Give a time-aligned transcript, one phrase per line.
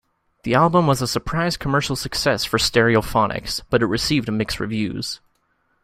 [0.41, 5.21] The album was a surprise commercial success for Stereophonics but it received mixed reviews.